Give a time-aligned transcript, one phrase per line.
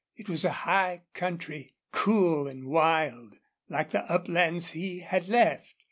[0.15, 3.35] It was a high country, cool and wild,
[3.69, 5.75] like the uplands he had left.